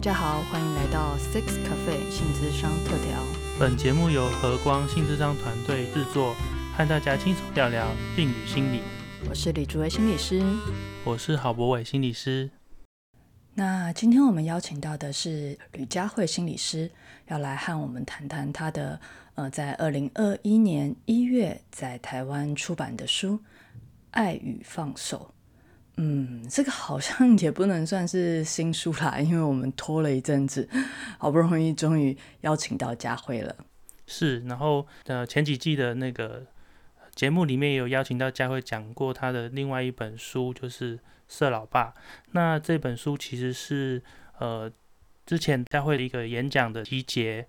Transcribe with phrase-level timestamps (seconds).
[0.00, 3.22] 家好，欢迎来到 Six Cafe 性智商特调。
[3.58, 6.34] 本节目由和光性智商团队制作，
[6.74, 7.86] 和大家轻松聊聊
[8.16, 8.80] 病与心理。
[9.28, 10.42] 我是李竹薇心理师，
[11.04, 12.48] 我是郝博伟心理师。
[13.52, 16.90] 那今天我们邀请到的是吕佳慧心理师，
[17.28, 18.98] 要来和我们谈谈她的
[19.34, 23.32] 呃，在二零二一年一月在台湾出版的书
[24.12, 25.34] 《爱与放手》。
[26.02, 30.66] 嗯，这个好像也不能算是新书啦，因为我们拖了一阵子，
[31.18, 33.54] 好不容易终于邀请到佳慧了。
[34.06, 36.46] 是，然后呃前几季的那个
[37.14, 40.96] 节目里面也有邀请到佳慧讲过她的另外一本书，就是
[41.28, 41.88] 《色老爸》。
[42.30, 44.02] 那这本书其实是
[44.38, 44.72] 呃
[45.26, 47.46] 之前佳慧的一个演讲的集结，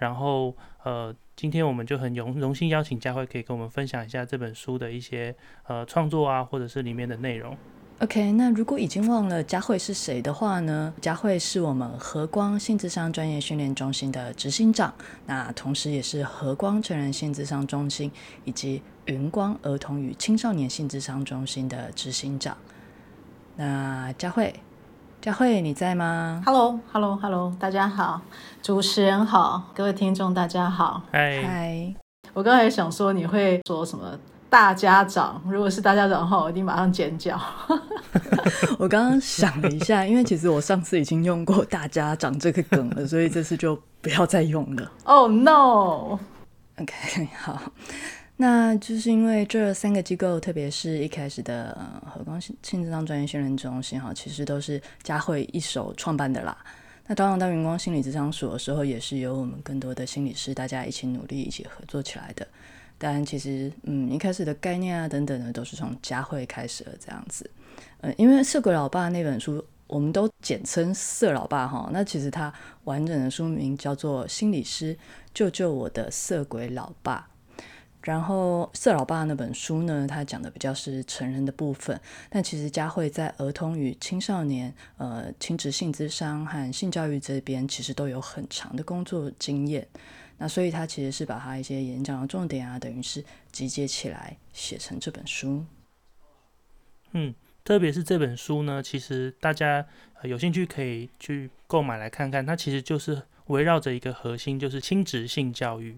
[0.00, 5.34] 然后呃今天我们就很荣荣幸邀请佳慧可以跟我们分享一下这本书的一些
[5.68, 7.56] 呃创作啊，或者是里面的内容。
[8.00, 10.92] OK，那如果已经忘了佳慧是谁的话呢？
[11.00, 14.92] 佳慧是我们和光性智商专业训练中心的执行长，
[15.26, 18.10] 那同时也是和光成人性智商中心
[18.44, 22.56] 以及云光儿童与青少年性智商中心的执行长。
[23.54, 24.52] 那佳慧，
[25.20, 28.20] 佳慧你在吗？Hello，Hello，Hello，大家好，
[28.60, 31.00] 主持人好，各位听众大家好。
[31.12, 31.94] 嗨嗨，
[32.32, 34.18] 我刚才想说你会说什么？
[34.54, 37.36] 大家长，如果是大家长的话，我一定马上尖叫。
[38.78, 44.92] 我刚刚想了一下，因为其实我上次已经用过“大家长”这个梗了，所以这次就不要再用了。
[45.02, 47.60] Oh no！OK，好，
[48.36, 56.56] 那就是因为这三个机构，特别是一开始的和光性智商专业训练中心，哈，其实都是佳慧一手创办的啦。
[57.08, 62.46] 那当然，到云光心理智商所的时候，也是由我们更多的心理师大家一起努力、一起合作起来的。
[62.98, 67.50] 但其实，嗯，一开始的概念啊等等的，都是从佳慧开始的这样子。
[68.00, 71.90] 呃，因为《色鬼老爸》那本书，我们都简称“色老爸”哈。
[71.92, 72.52] 那其实它
[72.84, 74.96] 完整的书名叫做《心理师
[75.34, 77.28] 救救我的色鬼老爸》。
[78.02, 81.98] 然后，《色老爸》那本书呢，它讲的比较是成人的部分。
[82.28, 89.88] 但其实佳慧在儿童与青少年、呃，亲子性智商和性教育这边，其实都有很长的工作经验。
[90.38, 95.64] 那所以他其实是把他一些演讲的重点啊，等于是集结起来写成这本书。
[97.12, 99.86] 嗯，特别是这本书呢，其实大家
[100.24, 102.44] 有兴趣可以去购买来看看。
[102.44, 105.96] 它其实就是围绕着一个核心，就是亲职性教育。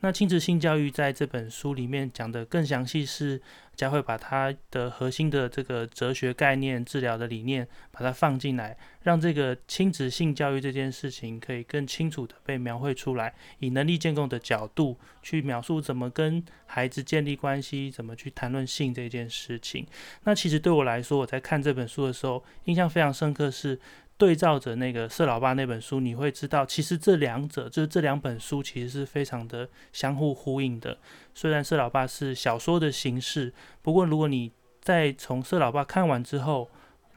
[0.00, 3.40] 那亲子性教育在这本书里面讲的更详细，是
[3.74, 19.86] 将会把它的核心的这个哲学概念、治疗的理念，把它放进来，让这个亲子性教育这件事情可以更清楚的被描绘出来，以能力建构的角度去描述怎么跟孩子建立关系，怎么去谈论性这件事情。
[20.24, 23.80] 那其实对我来说，我在看这本书的时候，印象非常深刻是。
[24.18, 30.96] 对照着那个色老爸那本书，你会知道，其实这两者就是这两本书，其实是非常的相互呼应的。
[31.34, 34.50] 虽然色老爸是小说的形式，不过如果你
[34.80, 36.70] 在从色老爸看完之后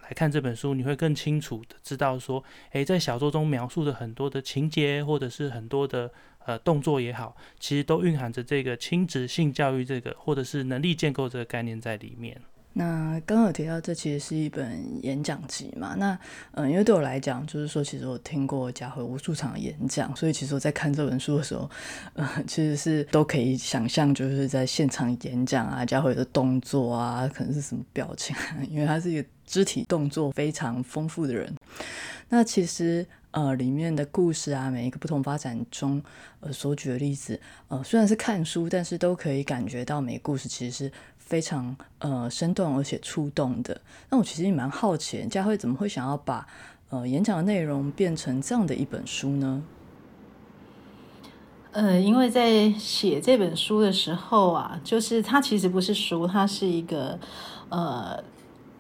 [0.04, 6.12] 来看这本书，你会更清楚的知道说，诶，在小说中描述的很多的情节，或者是很多的
[6.46, 12.42] 呃动作也好，其实都蕴含着这个亲子性教育这个，或者是能力建构这个概念在里面。
[12.80, 15.96] 那刚刚有提到，这其实是一本演讲集嘛。
[15.98, 16.18] 那
[16.54, 21.70] 嗯，因为对我来讲，就是说，其实我听过佳慧无数场演讲，所以其实我在看这本书的时候，
[22.16, 28.34] 呃，其实是都可以想象，就是在现场演讲啊，佳慧的动作啊，可能是什么表情，
[28.70, 31.54] 因为他是一个肢体动作非常丰富的人。
[32.30, 36.02] 那其实呃，里面的故事啊，每一个不同发展中
[36.40, 40.92] 呃所举的例子，呃，虽然是看书，但是都可以感觉到每个故事其实是。
[41.30, 43.80] 非常呃生动而且触动的，
[44.10, 46.48] 那我其实也蛮好奇，佳慧怎么会想要把
[46.90, 49.62] 呃演讲的内容变成这样的一本书呢？
[51.72, 57.20] 呃，因为在写这本书的时候啊，就是它其实不是书，它是一个
[57.70, 58.24] 呃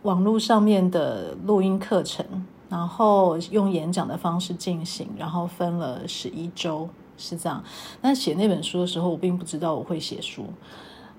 [0.02, 2.26] 网络上面的录音课程，
[2.68, 7.64] 然后用演讲的方式进行，然后分了十一周是这样。
[8.02, 10.48] 但写那本书的时候，我并不知道我会写书。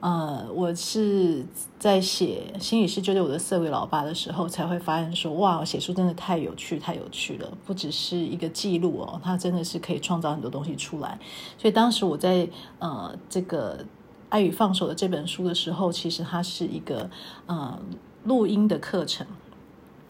[0.00, 1.44] 呃，我是
[1.78, 11.18] 在写心理师救救我的四位老爸的时候，才会发现说，哇，写书真的太有趣，太有趣了，不只是一个记录哦，它真的是可以创造很多东西出来。
[11.58, 12.48] 所以当时我在
[12.78, 13.78] 呃这个
[14.30, 17.10] 《爱与放手》的这本书的时候，其实它是一个
[17.44, 17.78] 呃
[18.24, 19.26] 录音的课程。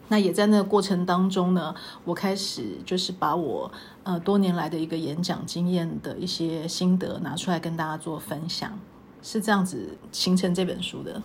[0.07, 3.71] 那也在那个过程当中呢，我开始就是把我
[4.03, 8.77] 呃多年来的一个演讲经验的一些心得拿出来跟大家做分享。
[9.21, 11.21] 是这样子形成这本书的，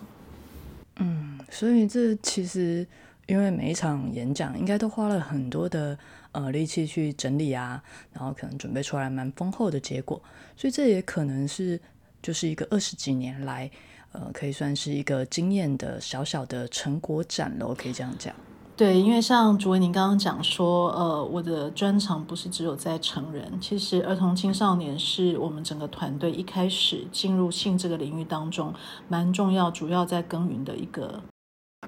[0.97, 2.85] 嗯，所以这其实
[3.25, 5.97] 因为每一场演讲应该都花了很多的
[6.31, 7.83] 呃力气去整理啊，
[8.13, 10.21] 然后可能准备出来蛮丰厚的结果，
[10.55, 11.79] 所以这也可能是
[12.21, 13.69] 就是一个二十几年来
[14.11, 18.33] 呃可以算是一个经验的小小的成果展喽，可以这样讲。
[18.77, 28.71] 对，因为像主委您刚刚讲说，呃，我的专长不是只有在成人，其实儿童青少年是我们整个团队一开始进入性这个领域当中
[29.07, 31.19] 蛮重要、主要在耕耘的一个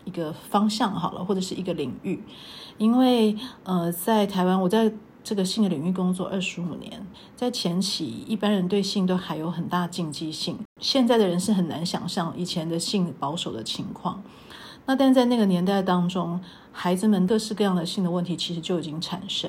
[0.03, 2.24] 一个方向好了，或者是一个领域。
[2.80, 4.92] 因为呃，在台湾，我在
[5.24, 14.24] 这个性的领域工作二十五年，在前期一般人对性都还有很大禁忌性，现在的人是很难想象以前的性保守的情况。
[14.89, 16.41] 那但在那个年代当中，
[16.71, 19.47] 孩子们各式各样的性的问题其实就已经产生，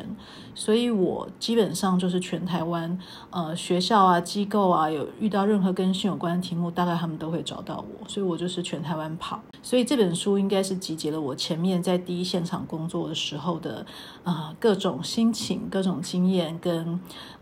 [0.55, 2.99] 所以我基本上就是全台湾
[3.31, 9.41] 呃学校啊机构啊有遇到任何跟性有关的题目，大概他们都会找到我，所以我就是全台湾跑。
[9.63, 13.87] 所以这本书应该是集结了我前面在第一现场工作的时候的
[14.23, 17.01] 啊各种心情、各种经验，跟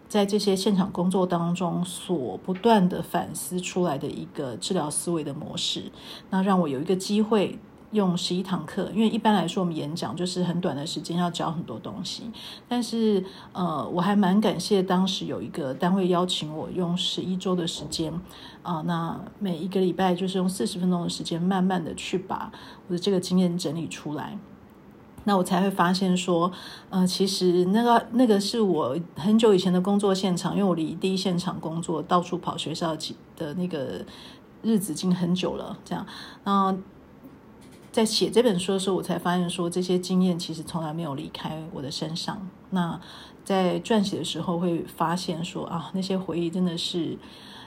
[0.09, 5.91] 在这些现场工作当中所不断的反思出来的一个治疗思维的模式，
[6.31, 7.59] 那让我有一个机会。
[7.93, 12.31] 用十一堂课，因为一般来说我们演讲就是很短的时间要教很多东西，
[12.69, 18.13] 但是呃，我还蛮感谢当时有一个单位邀请我用十一周的时间
[18.63, 22.53] 啊，那每一个礼拜就是用四十分钟的时间，慢慢的去把
[22.89, 24.39] 我的这个经验整理出来，
[25.25, 26.53] 那我才会发现说，
[26.91, 32.95] 呃，其实那个那个是我很久以前的工作现场，因为我离第一现场工作到处跑学校
[33.35, 34.05] 的那个
[34.63, 36.07] 日子已经很久了，这样，
[36.45, 36.77] 那。
[37.91, 42.49] 在写这本书的时候，我才发现说这些经验其实从来没有离开我的身上。
[42.71, 43.01] 那
[43.45, 47.17] 在撰写的时候，会发现说啊，那些回忆真的是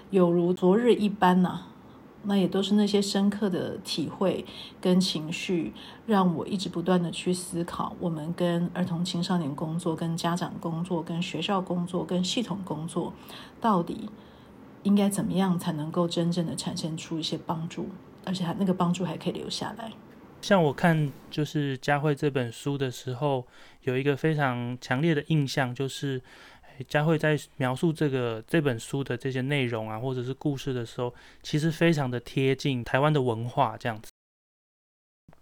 [0.10, 1.62] 有如昨日一般呐。
[2.24, 4.46] 那也都是那些深刻的体会
[4.80, 5.74] 跟情绪，
[6.06, 13.12] 让我一直不断的去思考，我们跟儿童青少年工作、跟家长工作、跟学校工作、跟系统工作，
[13.60, 14.08] 到底
[14.84, 17.88] 应该怎么样才能够真正的产生出一些帮助，
[18.24, 19.92] 而且还那个帮助还可以留下来。
[20.42, 23.48] 像我看就是佳慧这本书的时候，
[23.84, 26.22] 有一个非常强烈的印象，就是
[26.88, 34.11] 佳慧在描述这个这本书的这些内容啊，或者是故事的时候，其实非常的贴近台湾的文化这样子。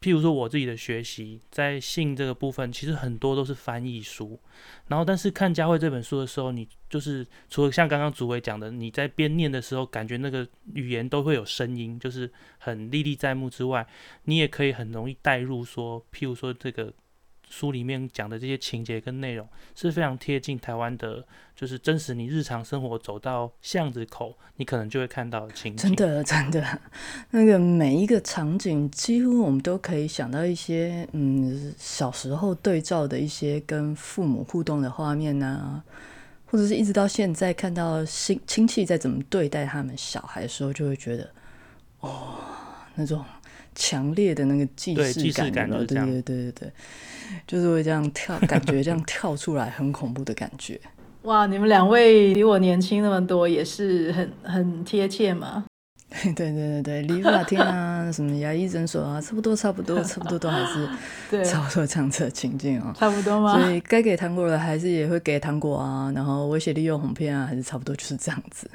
[0.02, 4.40] 譬如说，我自己的学习在信这个部分，其实很多都是翻译书。
[4.88, 13.86] 然后，但是看佳慧这本书的时候，你就是除了像刚刚主委讲的，你在边念的时候，感觉那个语言都会有声音，就是很历历在目之外，
[14.24, 16.94] 你也可以很容易带入说，譬如说这个。
[17.50, 21.26] 书里面讲的这些情节跟内容是非常贴近台湾的，
[21.56, 25.78] 就是真实你日常生活走到巷子口，你可能就会看到的情景。
[25.78, 26.82] 真的，真的，
[27.32, 35.82] 那个每一个场景，几乎我们都可以想到一些，嗯，小时候对照的一些跟父母互动的画面呐，
[36.46, 41.30] 或者是一直到现在看到亲亲戚在怎么对待他们小孩的时候，就会觉得，
[42.02, 42.36] 哦，
[42.96, 43.26] 那种。
[43.76, 46.72] 强烈的那个既视感，对对对对对，
[47.48, 50.80] 就是会这样跳，感觉这样跳出来很恐怖的感觉。
[51.24, 55.66] 哇，你们两位比我年轻那么多，也是很很贴切嘛？
[56.10, 60.88] 对对对对，理发厅啊，什么牙医诊所啊，差不多差不多差不多都还是
[61.46, 62.96] 差不多这样子的情境啊。
[62.98, 63.60] 差不多吗？
[63.60, 68.68] 所以该给糖果的还是也会给糖果啊，然后威胁利用哄骗啊，还是差不多就是这样子。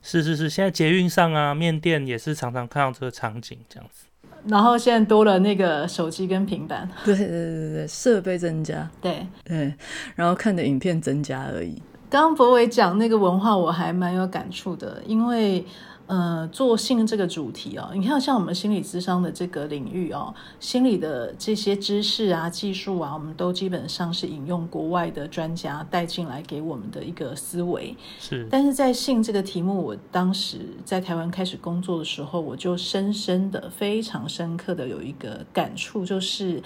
[0.00, 4.05] 是是是，现在捷运上啊，面店也是常常看到这个场景这样子。
[4.48, 9.74] 然后现在多了那个手机跟平板，对对对对，设备增加，对对，
[10.14, 11.82] 然后看的影片增加而已。
[12.08, 15.64] 刚刚博伟讲那个文化，我还蛮有感触的，因为。
[16.06, 27.96] 呃，做性这个主题哦，你看像我们心理咨商的这个领域哦，心理的这些知识啊、技术啊，我们都基本上是引用国外的专家带进来给我们的一个思维。
[28.20, 36.62] 是，但是在性这个题目，我当时在台湾开始工作的时候，我就深深的、非常深刻的有一个感触，就是，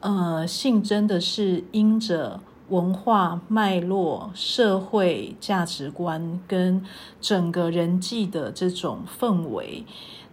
[0.00, 2.38] 呃，性真的是因着。
[2.68, 6.84] 文化脉络、社会价值观跟
[7.20, 9.84] 整个人际的这种氛围，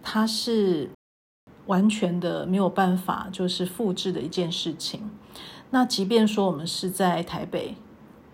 [0.02, 0.90] 它是
[1.66, 5.10] 完全的没有办法就是复制的一件事情。
[5.70, 7.76] 那即便说我们是在台北，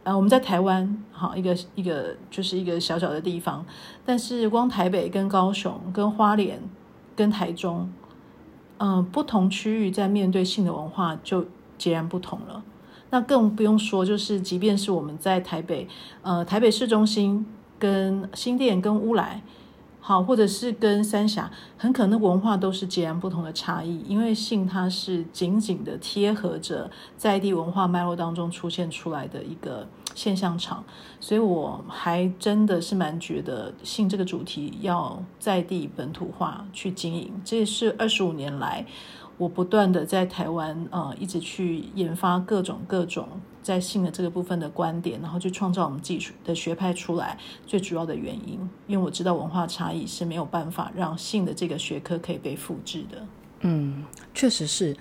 [0.05, 3.67] 啊，我们在台湾，好一个一个就是一个小小的地方，
[4.05, 6.61] 但是光台北跟高雄、跟花莲、
[7.14, 7.93] 跟台中，
[8.78, 11.45] 嗯，不同区域在面对性的文化就
[11.76, 12.62] 截然不同了。
[13.11, 15.88] 那更不用说，就是即便是我们在台北，
[16.23, 17.47] 呃，台北市中心
[17.79, 19.43] 跟新店跟乌来，
[20.00, 24.03] 好，或者是跟三峡，很可能文化都是截然不同的差异。
[24.07, 30.85] 因为性它是紧紧的贴合着在地文化脉络当中出现出来的一个现象场，
[31.21, 38.85] 所以我还真的是蛮觉得性这个主题要在地本土化去经营，这也是二十五年来
[39.38, 43.26] 我不断的在台湾呃一直去研发各种各种。
[43.61, 53.26] 在性的这个部分的观点，然后去创造我们技术的学派出来，最主要的原因，因为我知道文化差异是没有办法让性的这个学科可以被复制的。
[53.61, 54.97] 嗯，确实是。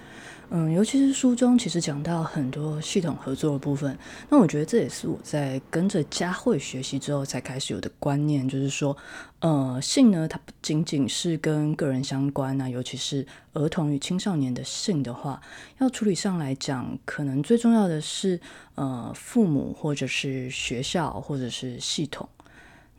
[0.50, 3.98] 嗯，尤其是书中其实讲到很多系统合作的部分，
[4.30, 8.96] 那我觉得这也是我在跟着佳慧学习之后才开始有的观念，就是说，
[9.40, 15.42] 呃，性呢，它不仅仅是跟个人相关啊，尤其是儿童与青少年的性的话，
[15.80, 18.40] 要处理上来讲，可能最重要的是，
[18.76, 22.28] 呃，父母或者是学校或者是系统。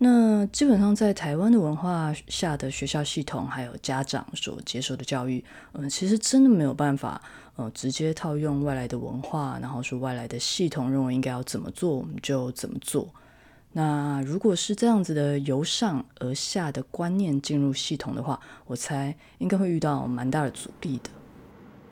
[0.00, 7.21] 那基本上在台湾的文化下的学校系统，还有家长所接受的教育，嗯，其实真的没有办法，
[7.57, 13.09] 呃，直接套用外来的文化，然后说外来的系统认为应该要怎么做，我们就怎么做。
[13.73, 21.11] 那如果是这样子的由上而下的观念进入系统的话，我猜应该会遇到蛮大的阻力的。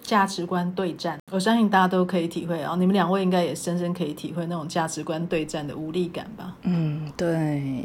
[0.06, 2.76] 价值观对战，我相信大家都可以体会啊！
[2.78, 6.56] 你们两位应该也深深可以体会那种价值观对战的无力感吧？
[6.62, 7.84] 嗯，对，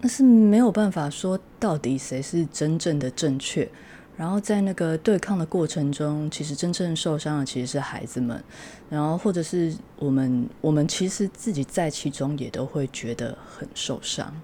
[0.00, 3.68] 那是没有办法说到底谁是真正的正确。
[4.16, 8.42] 然后在那个对抗的过程中，其实真正受伤的其实是孩子们，
[8.90, 14.34] 然后或者是我们，我们其实自己在其中也都会觉得很受伤。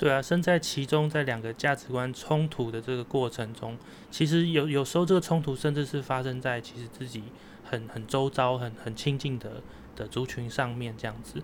[0.00, 3.76] 对啊，身在其中，在两个价值观冲突的这个过程中，
[4.10, 7.24] 其实有有时候这个冲突甚至是发生在其实自己
[7.62, 9.62] 很很周遭、很很亲近的
[9.94, 11.42] 的族群上面这样子，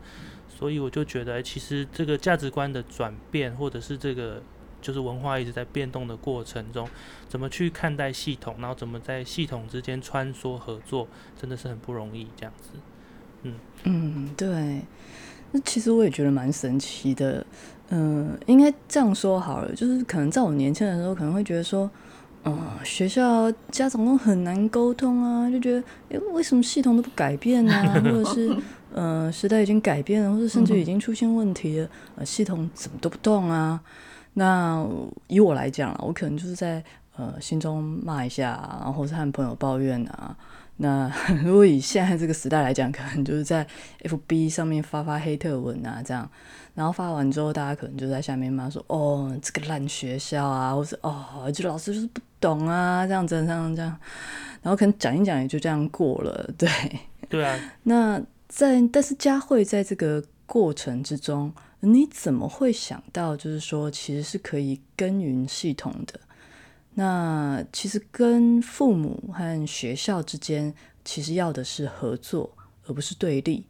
[0.48, 4.42] 所以我就觉得，其实这个价值观的转变，或者是这个
[4.80, 6.88] 就是文化一直在变动的过程中，
[7.28, 11.06] 怎么去看待系统，然后怎么在系统之间穿梭合作，
[11.38, 12.70] 真的是很不容易这样子。
[13.42, 13.52] 嗯
[13.84, 14.80] 嗯，对，
[15.52, 17.44] 那其实我也觉得蛮神奇的。
[17.90, 21.88] 嗯，应该这样说好了，就是可能在我年轻的时候，可能会觉得说，
[22.44, 27.72] 嗯，学校家长都很难沟通啊，就觉得，诶，为什么系统都不改变呢？
[28.02, 28.56] 或者是，
[28.92, 33.80] 嗯，时代已经改变了，或者甚至已经出现问题了，呃，系统怎么都不动啊？
[34.34, 34.84] 那
[35.28, 36.82] 以我来讲啊，我可能就是在
[37.16, 40.36] 呃心中骂一下，然后是和朋友抱怨啊。
[40.78, 41.10] 那
[41.42, 43.66] 如果以现在这个时代来讲，可能就是在
[44.02, 46.28] FB 上面发发黑特文啊，这样，
[46.74, 53.98] 然后发完之后，大家可能就在下面骂说：“哦，这个烂学校啊，或是哦，就老师就是不懂啊，这样子，这样这样。”
[54.62, 56.50] 然后可能讲一讲，也就这样过了。
[56.58, 56.68] 对，
[57.28, 57.58] 对啊。
[57.84, 66.20] 那在但是佳慧在这个过程之中，你怎么会想到，就是说其实是可以耕耘系统的？
[66.98, 70.72] 那其实跟父母和学校之间，
[71.04, 73.66] 其实要的是合作，而不是对立。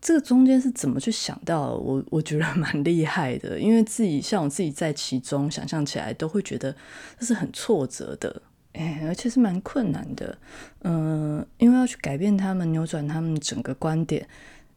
[0.00, 1.74] 这个中间是怎么去想到？
[1.74, 6.74] 我我觉得蛮厉害的，因为自己像我自己在其中想象起来，都会觉得
[7.18, 8.40] 这是很挫折的，
[8.72, 10.38] 哎，而且是蛮困难的。
[10.84, 14.26] 嗯，因为要去改变他们，扭转他们整个观点，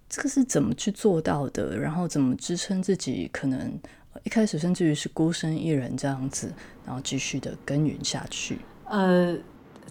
[0.09, 1.77] 这个是怎么去做到的？
[1.77, 3.29] 然后怎么支撑自己？
[3.31, 3.79] 可能。
[4.23, 6.53] 一开始甚至于是孤身一人这样子，
[6.85, 8.59] 然后继续的耕耘下去。
[8.85, 9.37] 呃，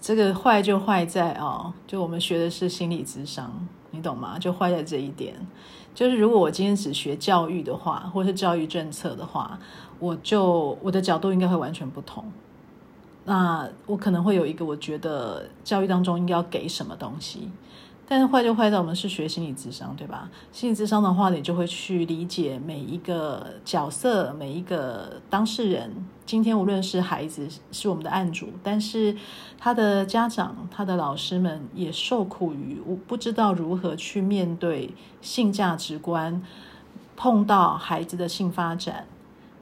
[0.01, 4.37] 这个坏就坏在啊，就我们学的是心理智商，你懂吗？
[4.39, 5.35] 就坏在这一点，
[5.93, 9.59] 就是如果我今天只学教育的话，或是教育政策的话，
[9.99, 12.31] 我就我的角度应该会完全不同。
[13.25, 17.49] 那我可能会有一个我觉得教育当中应该要给什么东西。
[18.07, 20.29] 但是坏就坏在我们是学心理智商，对吧？
[20.51, 25.91] 心理智商的话，你就会去理解每一个角色、每一个当事人。
[26.23, 29.15] 今天无论是孩子是我们的案主，但是
[29.57, 36.43] 他的家长、他的老师们也受苦于我不知道如何去面对性价值观，
[37.15, 39.07] 碰到孩子的性发展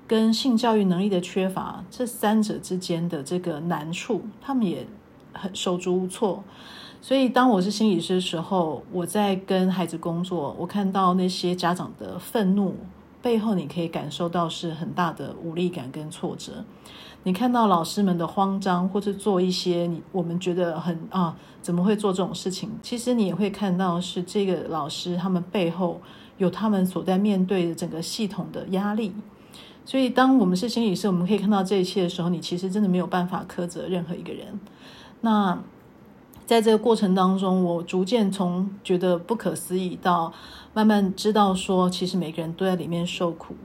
[0.05, 4.85] 跟性教育能力的缺乏，这三者之间的这个难处，他们也
[5.31, 6.43] 很手足无措。
[7.05, 12.77] 所以，当我是心理师的时候，我在跟孩子工作，我看到那些家长的愤怒
[13.22, 16.63] 背后，你可以感受到是很大的无力感跟挫折。
[17.24, 22.69] 你看到老师们的慌张，或者做一些你我们觉得很啊，怎么会做这种事情？
[22.81, 26.00] 其实你也会看到是这个老师他们背后
[26.38, 29.13] 有他们所在面对的整个系统的压力。
[29.83, 34.57] 所以，当我们是心理师，我们可以看到这一切的时候，你其实真的没有办法苛责任何一个人。
[35.19, 35.62] 那。
[36.45, 40.31] 在这个过程当中，我逐渐从觉得不可思议到
[40.73, 43.55] 慢慢知道说，其实每个人都在里面受苦，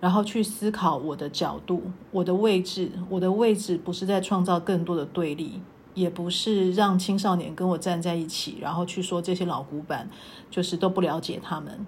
[0.00, 2.92] 然后去思考我的角度、我的位置。
[3.10, 5.60] 我的位置不是在创造更多的对立，
[5.94, 10.08] 也不是让青少年跟我站在一起，然后去说这些老古板
[10.48, 11.84] 就是都不了解他们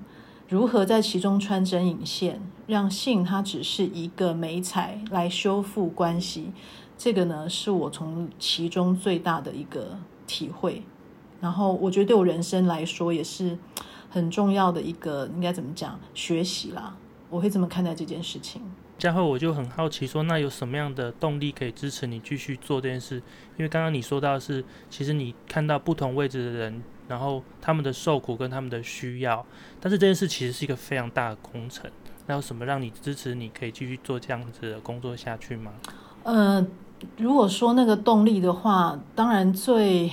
[0.49, 6.51] 如何在其中穿针引线，让性它只是一个美彩来修复关系。
[6.99, 9.97] 这个呢，是我从其中最大的一个。
[10.31, 10.83] 体会，
[11.41, 13.59] 然后我觉得对我人生来说也是
[14.09, 15.99] 很重要的一个，应该怎么讲？
[16.15, 16.97] 学习啦，
[17.29, 18.63] 我会这么看待这件事情。
[18.97, 23.17] 嘉慧，我就很好奇，说那有什么样的动力可以支持你继续做这件事？
[23.57, 29.45] 因为刚刚你说到是，其实你看到不同位置的人，然后他们的受苦跟他们的需要，
[29.81, 31.91] 但是这件事其实是一个非常大的工程。
[32.27, 35.73] 那有什么让你支持你可以继续做这样子的工作下去吗？
[36.25, 36.71] 嗯。
[37.17, 40.11] 如果说那个动力的话，当然最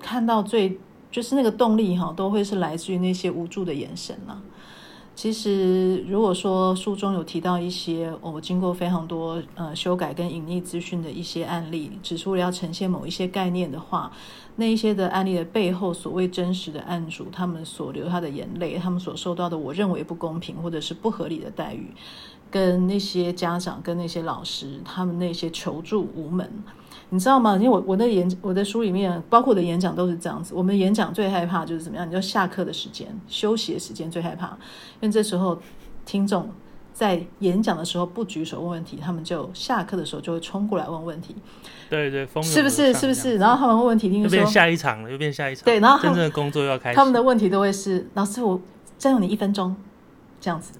[0.00, 0.78] 看到最
[1.10, 4.40] 就是那个动力哈，都会是来自于那些无助的眼神了。
[5.20, 14.10] 其实如果说书中有提到一些我经过非常多呃修改跟隐匿资讯的一些案例，只是为了要呈现某一些概念的话，
[14.56, 21.88] 那一些的案例的背后，所谓真实的案主，他们所流下的眼泪，他们所受到的我认为不公平或者是不合理的待遇。
[22.50, 26.50] 跟那些家长、跟那些老师，他们那些求助无门，
[27.10, 27.56] 你知道吗？
[27.56, 30.54] 因为我我的演我的书里面，包括我的演讲都是这样子。
[30.54, 32.06] 我们演讲最害怕就是怎么样？
[32.06, 34.46] 你就下课的时间、休息的时间最害怕，
[35.00, 35.60] 因为这时候
[36.04, 36.48] 听众
[36.92, 41.34] 在演讲的时候不举手问问题，他们就下课的时候就会冲过来问问题。
[41.88, 42.92] 对对，是不是？
[42.94, 43.36] 是不是？
[43.38, 45.64] 然后他们问问题，听说变下一场了，又变下一场。
[45.64, 46.96] 对，然后真正的工作要开始。
[46.96, 48.60] 他们的问题都会是：老师，我
[48.98, 49.74] 占用你一分钟，
[50.40, 50.72] 这样子。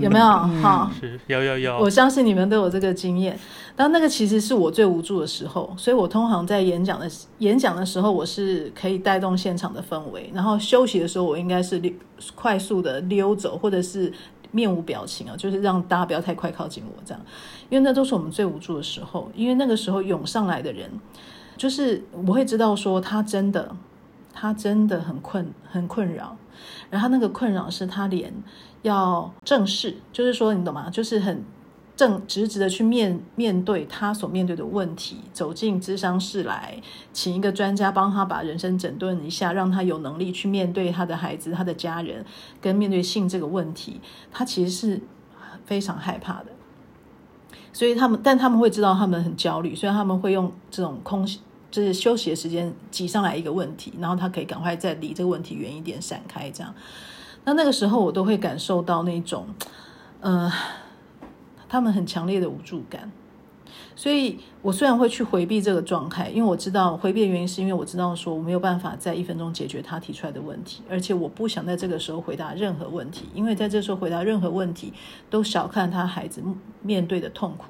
[0.00, 0.24] 有没有
[0.62, 0.90] 哈？
[0.98, 1.78] 是有有有。
[1.78, 3.38] 我相信你们都有这个经验。
[3.76, 7.08] 但那个其实是我最无助的时候，所以我通常在演讲的
[7.38, 10.30] 演讲的时候，我是可以带动现场的氛围。
[10.34, 11.92] 然后休息的时候，我应该是溜
[12.34, 14.12] 快速的溜走，或者是
[14.50, 17.22] 面无表情啊，就是让大家不要太快靠近我这样。
[17.68, 20.90] 因为那都是我们最无助的时候，因为那个时候涌上来的人，
[21.56, 23.76] 就是我会知道说他真的，
[24.32, 26.36] 他真的很困很困扰，
[26.90, 28.32] 然后那个困扰是他连。
[28.82, 30.88] 要正视，就是说，你懂吗？
[30.90, 31.44] 就是很
[31.96, 36.80] 正直直的去面面对他所面对的问题，走进咨商室来，
[37.12, 42.24] 请一个专家帮他把人生整顿一下，让他有能力去面对他的孩子、他的家人，
[42.60, 44.00] 跟面对性这个问题。
[44.30, 45.00] 他其实是
[45.66, 46.46] 非常害怕的，
[47.72, 51.26] 所以他们，但他们会知道他们很焦虑，所以他们会用这种空
[51.70, 56.72] 就是休息的时间挤上来一个问题，然后他可以赶快再离这个问题远一点闪开，这样。
[57.48, 59.46] 那那个时候，我都会感受到那种，
[60.20, 60.52] 呃，
[61.66, 63.10] 他们很强烈的无助感。
[63.96, 74.92] 所以我虽然会去回避这个状态，因为我知道回避的原因是因为我知道说我没有办法在一分钟解决他提出来的问题，而且我不想在这个时候回答任何问题，因为在这时候回答任何问题
[75.30, 76.42] 都小看他孩子
[76.82, 77.64] 面对的痛苦。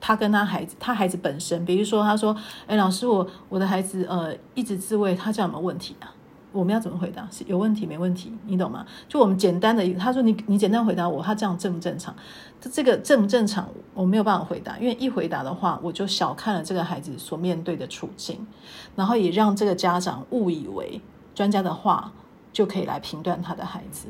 [0.00, 2.36] 他跟他孩子，他孩子本身，比如说他说
[2.68, 6.14] ：“哎，老师，我我的孩子呃一直自慰，他这样有没问题啊？”
[6.52, 7.28] 我们要怎么回答？
[7.30, 8.32] 是有问题没问题？
[8.46, 8.86] 你懂吗？
[9.08, 12.14] 就我们简单的，他说你你简单回答我，他这样正不正常？
[12.60, 13.68] 这这个正不正常？
[13.94, 18.46] 我没有办法回答，因为一回答的话，我就小看了这个孩子所面对的处境，
[18.96, 21.00] 然后也让这个家长误以为
[21.34, 22.12] 专家的话
[22.52, 24.08] 就可以来评断他的孩子。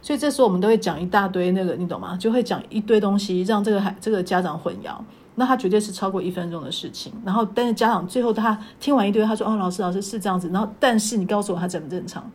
[0.00, 2.16] 所以这时候我们都会讲一大堆那个，你懂吗？
[2.16, 4.96] 就会讲一堆东西，让这个孩这个家长混淆。
[5.36, 12.30] 那他绝对是超过一分钟的事情，然后但是家长最后他听完一堆，他说：“哦，老师，老师是这样子。”然后但是你告诉我他正不正常？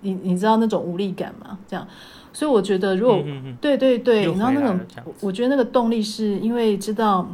[0.00, 1.58] 你你知道那种无力感吗？
[1.66, 1.86] 这样，
[2.32, 3.22] 所以我觉得如果
[3.60, 4.78] 对对对，然后那种
[5.20, 7.26] 我觉得那个动力是因为知道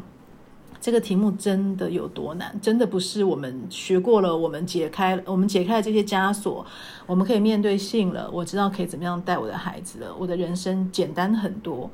[0.80, 6.64] 这个题目真的有多难，真的不是我们学过了，我们解开我们解开了这些枷锁，
[7.06, 11.90] 我们可以面对性了，我知道可以怎么样带我的孩子了，我的人生简单很多。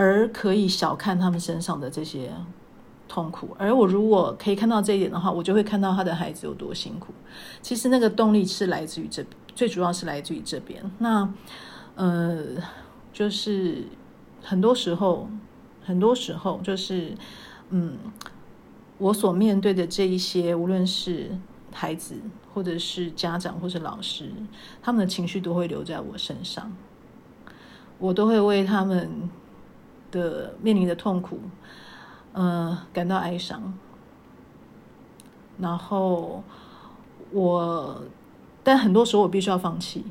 [0.00, 2.30] 而可以小看他们身上的这些
[3.08, 7.12] 痛苦，而我如果可以看到这一点的话，我就会看到他的孩子有多辛苦。
[7.60, 10.88] 其实那个动力是来自于这，最主要是来自于这边。
[10.98, 11.28] 那
[11.96, 12.62] 呃，
[13.12, 13.86] 就是
[14.40, 15.28] 很多时候，
[15.82, 17.12] 很多时候就是
[17.70, 17.98] 嗯，
[18.98, 21.36] 我所面对的这一些，无论是
[21.72, 22.14] 孩子，
[22.54, 24.30] 或者是家长，或是老师，
[24.80, 26.72] 他们的情绪都会留在我身上，
[27.98, 29.28] 我都会为他们。
[30.10, 31.40] 的面临的痛苦，
[32.32, 33.74] 呃，感到哀伤。
[35.58, 36.42] 然后
[37.32, 38.02] 我，
[38.62, 40.04] 但很多时候我必须要放弃，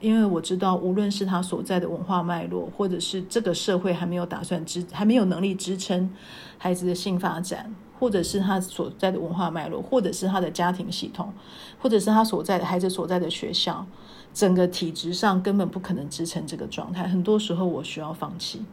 [0.00, 6.10] 因为我知道，无论是他所在的文化脉络，或者是这个社会还没有打算支，还没有能力支撑
[6.56, 11.32] 孩子的性发展，或者是他所在的文化脉络，或者是他的家庭系统，
[11.78, 13.84] 或者是他所在的孩子所在的学校，
[14.32, 17.06] 整个体制上根本不可能支撑这个状态。
[17.06, 18.64] 很多时候我需要放弃，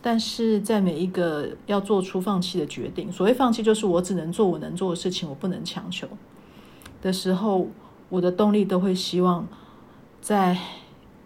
[0.00, 6.06] 但是在每一个要做出放弃的决定，所谓放弃就是我只能做我能做的事情，我不能强求
[7.02, 7.68] 的时候，
[8.08, 9.46] 我的动力都会希望
[10.20, 10.56] 在。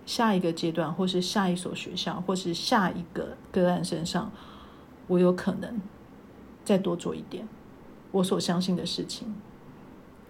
[0.04, 4.32] 下一个阶段，或是下一所学校，或是下一个个案身上，
[5.06, 5.80] 我有可能
[6.64, 7.46] 再多做一点
[8.10, 9.32] 我所相信的事情，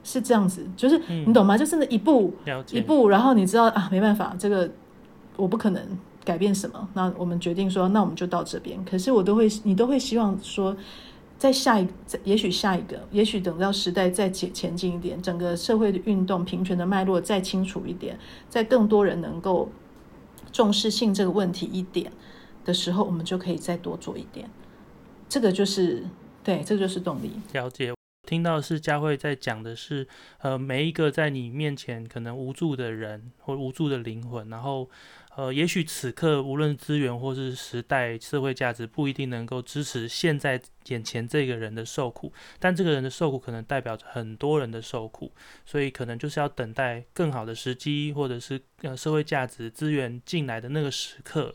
[0.05, 1.57] 是这样子，就是你懂吗？
[1.57, 2.35] 就是那一步
[2.71, 4.71] 一步，然后你知道啊，没办法，这个
[5.37, 5.83] 我不可能
[6.25, 8.85] 改变什么，那我们决定说，那我们就到这边。
[8.85, 10.77] 可是我都会，你都会希望说。
[11.39, 11.89] 在下一，
[12.23, 18.17] 也许下一个，也许等到时代再前前进一点，整个社会的运动、平权的脉络再清楚一点，
[18.49, 19.69] 在更多人能够
[20.53, 22.13] 重视性这个问题一点
[22.65, 24.49] 的时候，我们就可以再多做一点。
[25.29, 26.05] 这个就是
[26.45, 27.33] 对，这就是动力。
[27.55, 27.93] 了解。
[28.25, 30.07] 听到是佳慧在讲的是，
[30.43, 34.89] 呃，每一个在你面前可能无助的人或无助的灵魂，然后。
[35.35, 45.33] 呃，也许此刻无论资源或是时代、社会价值不一定能够支持现在眼前这个人的受苦，但这个人的受苦可能代表着很多人的受苦，
[45.65, 51.55] 所以可能就是要等待更好的时机，或者是呃社会价值资源进来的那个时刻，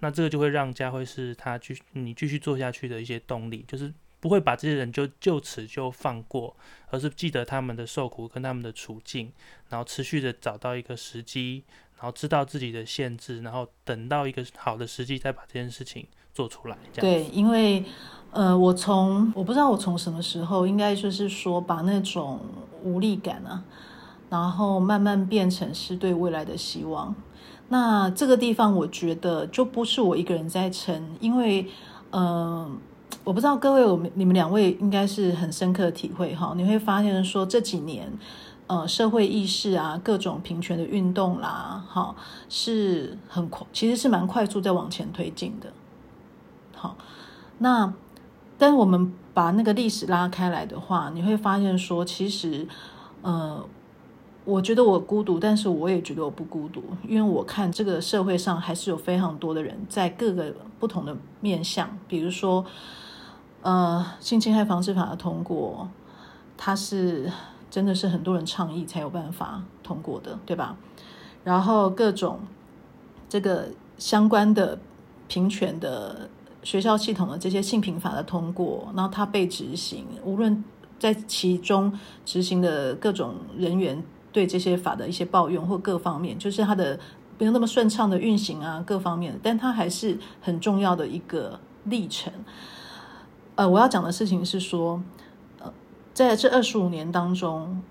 [0.00, 6.56] 那这个就会让佳慧是他继你继续做下去的一些动力，就是不会把这些人就就此就放过，
[6.88, 9.32] 而是记得他们的受苦跟他们的处境，
[9.68, 11.62] 然后持续的找到一个时机。
[12.02, 16.76] 然后知道自己的限制，然后等到一个好的时机再把这件事情做出来。
[16.92, 17.84] 这样对，因为
[18.32, 22.40] 呃，我从我不知道我从什么时候，应该就是说把那种
[22.82, 23.62] 无力感啊，
[24.28, 27.14] 然后慢慢变成是对未来的希望。
[27.68, 31.68] 那这个地方我觉得就不是我一个人在撑，因为
[32.10, 32.80] 嗯，
[33.22, 38.12] 我不知道各位我们你们两位应该是很深刻的体会哈，你会发现说这几年。
[38.72, 42.14] 呃，社会意识啊，各种平权的运动啦，哈，
[42.48, 45.70] 是很快，其实是蛮快速在往前推进的。
[46.74, 46.96] 好，
[47.58, 47.92] 那
[48.56, 52.66] 但我们把那个历史拉开来的话，你会发现说，其实，
[53.20, 53.62] 呃，
[54.46, 62.64] 我觉得我孤独，但是我也觉得我不孤独，因为我看这个社会上还是有非常多的人在各个不同的面向，比如说，
[63.60, 65.90] 呃，性侵害防治法的通过，
[66.56, 67.30] 它是。
[67.72, 70.76] 真的是很多人倡议才有办法通过的，对吧？
[71.42, 72.40] 然后各种
[73.30, 74.78] 这个相关的
[75.26, 76.28] 平权的
[76.62, 80.62] 学校系统的这些性平法的通过，然后它被执行，无论
[80.98, 87.00] 在其中执行的各种人员对这些法的一些抱怨或各方面，就是它的
[87.38, 92.30] 没有那么顺畅的运行啊，各方面，但它还是很重要的一个历程。
[93.54, 95.02] 呃，我要讲的事情是说。
[96.28, 97.82] 在这二十五年当中，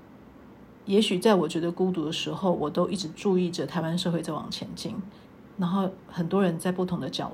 [0.86, 4.96] 也许在我觉得孤独的时候，我都一直注意着台湾社会在往前进。
[5.58, 7.32] 然后很多人在不同的角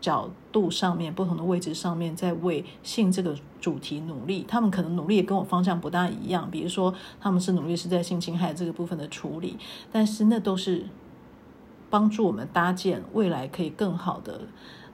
[0.00, 4.44] 角度上面、不同的位置上面，在为性这个主题努力。
[4.46, 9.56] 他们可能努力也跟我方向不大一样，比如说他们是努力是在性侵害这个部分的处理，
[9.90, 10.86] 但是那都是
[11.90, 14.42] 帮助我们搭建未来可以更好的。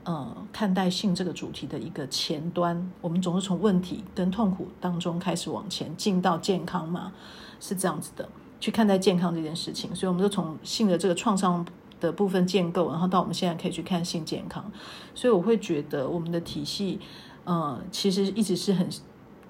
[0.03, 7.11] 呃，看待性这个主题的一个前端，我们总是从问题跟痛苦当中开始往前进到健康嘛，
[7.59, 8.27] 是这样子的，
[8.59, 9.93] 去看待健康这件事情。
[9.93, 11.63] 所以，我们就从性的这个创伤
[11.99, 14.71] 的部分建构，然后到我们现在可以去看性健康。
[15.13, 16.99] 所以，我会觉得我们的体系，
[17.43, 18.89] 呃，其实一直是很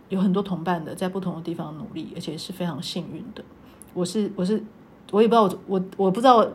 [0.10, 3.42] 有很多同伴的，在不同的地方努力，而且是非常幸运的。
[3.94, 4.62] 我是，我是，
[5.12, 6.46] 我也不知道，我我我不知道。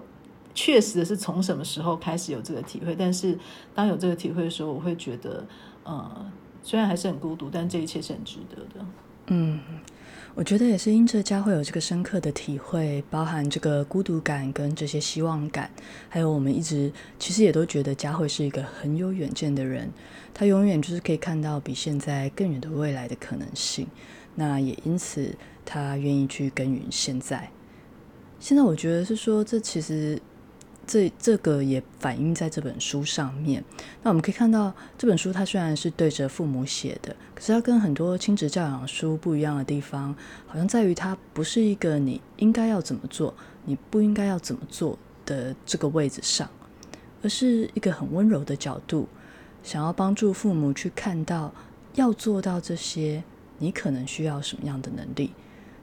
[0.56, 3.38] 确实是从什么时候开始有这个体会，但是
[3.74, 5.46] 当有这个体会的时候，我会觉得，
[5.84, 8.86] 呃，虽然还是很孤独，但这一切是很值得的。
[9.26, 9.60] 嗯，
[10.34, 15.70] 我觉得也是因着佳慧有这个深刻的体会，包含这个孤独感跟这些希望感，
[16.08, 19.90] 还有我们一直其实也都觉得佳慧是一个很有远见的人，
[20.32, 23.86] 他永远就是可以看到比现在更远的未来的可能性。
[24.36, 27.50] 那也因此他愿意去耕耘现在。
[28.40, 30.18] 现在我觉得是说，这其实。
[30.86, 33.64] 这这个也反映在这本书上面。
[34.02, 40.14] 那我们可以看到，这本书它虽然是对着父母写的，可是它跟很多亲子教养书不一样的地方，
[40.46, 46.48] 好像在于它不是一个你应该要怎么做，你不应该要怎么做的这个位置上，
[47.22, 49.08] 而是一个很温柔的角度，
[49.62, 51.52] 想要帮助父母去看到，
[51.94, 53.24] 要做到这些，
[53.58, 55.32] 你可能需要什么样的能力。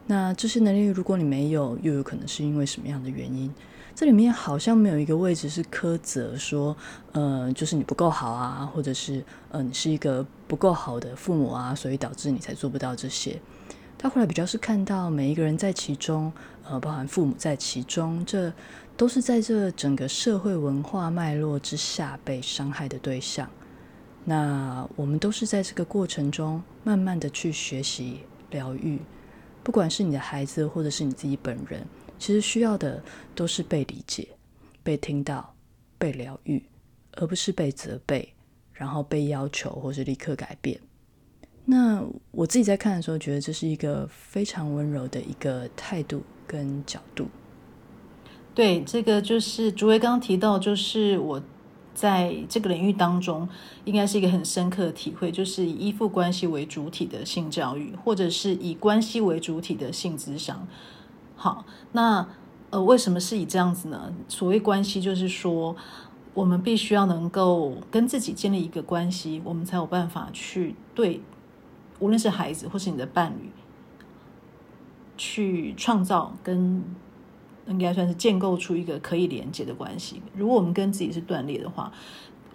[0.05, 3.53] 那这些能力如果你没有，又有可能是因为什么样的原因？
[3.95, 6.75] 这里面好像没有一个位置是苛责说，
[7.11, 13.39] 呃，就是你不够好啊，或者是呃，你是一个不够好的父母啊，所以导致你才做不到这些。
[13.97, 16.33] 他后来比较是看到每一个人在其中，
[16.67, 18.51] 呃，包含父母在其中，这
[18.97, 23.47] 都是在这整个社会文化脉络之下被伤害的对象。
[24.25, 28.99] 那我们都是在这个过程中慢慢的去学习疗愈，
[29.61, 31.85] 不管是你的孩子或者是你自己本人，
[32.17, 33.03] 其实需要的
[33.35, 34.27] 都是被理解、
[34.81, 35.53] 被听到、
[35.97, 36.63] 被疗愈，
[37.13, 38.33] 而不是被责备，
[38.71, 40.79] 然后被要求或是立刻改变。
[41.65, 47.27] 那我自己在看的时候，觉得这是一个非常温柔的一个态度跟角度。
[48.53, 51.41] 对，这个就是竹威刚刚提到，就是我
[51.93, 53.47] 在这个领域当中，
[53.85, 60.67] 应该是一个很深刻的体会，就是以依附关系为主体的性教育，或者是以关系为主体的性智商。
[61.43, 62.25] 好，那
[62.69, 64.13] 呃，为什么是以这样子呢？
[64.29, 65.75] 所谓关系，就是说
[66.33, 71.19] 我们必须要能够跟自己建立一个关系，我们才有办法去对。
[71.99, 73.51] 无论是孩子或是你的伴侣，
[75.17, 76.81] 去创造跟
[77.67, 80.21] 应该算是建构出一个可以连接的关系。
[80.33, 81.91] 如果我们跟自己是断裂的话，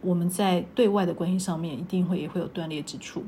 [0.01, 3.23] 我们在对外的关系上面一定会也会有断裂之处。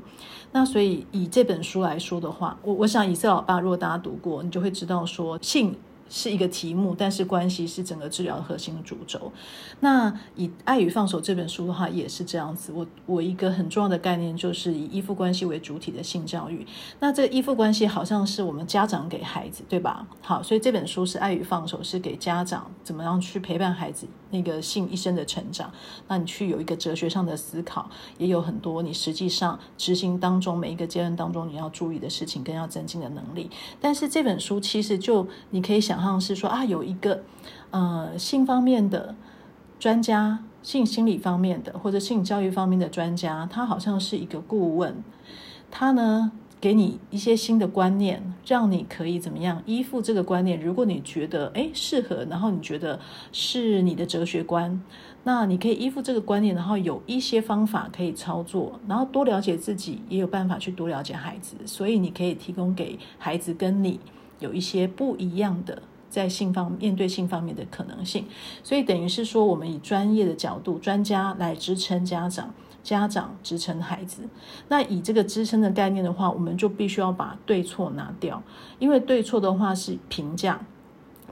[0.51, 5.75] 那所以以这本书来说的话，我我想以色老爸，如果大家读过，你就会知道说性。
[6.13, 9.31] 是一个题目，但是关系是整个治疗的核心主轴。
[9.79, 12.73] 那以《爱与放手》这本书的话，也是这样子。
[12.73, 16.67] 我我一个很重要的概念就是以依附关系为主体的性教育。
[16.99, 20.05] 那这依附关系好像是我们家长给孩子，对吧？
[20.21, 25.71] 好，所以这本书是《爱与放手》，是给家长怎么样去陪伴孩子那个性一生的成长。
[26.09, 33.49] 那你去有一个哲学上的思考，也有很多你实际上执行当中每一个阶段当中你要注意的事情跟要增进的能力。
[33.79, 36.01] 但是这本书其实就你可以想。
[36.01, 37.23] 象是说啊，有一个
[37.69, 39.13] 呃性方面的
[39.77, 45.03] 专家，性心理方面的或者性教育方面的专家，他好像是一个顾问，
[45.69, 50.61] 他呢给你一些新的观念，让你可以怎么样依附这个观念。
[50.61, 52.99] 如果你觉得哎适合，然后你觉得
[53.31, 54.81] 是你的哲学观，
[55.23, 63.99] 那你可以依附这个观念，然后有一些方法可以操作，然后多了解自己，也有办法去多了解孩子，所以你可以提供给孩子跟你
[64.39, 65.81] 有一些不一样的。
[66.11, 68.25] 在性方面对性方面的可能性，
[68.65, 74.23] 所以等于是说，我们以专业的角度、专家来支撑家长，家长支撑孩子。
[74.67, 78.41] 那以这个支撑的概念的话，我们就必须要把对错拿掉，
[78.79, 80.65] 因为对错的话是评价，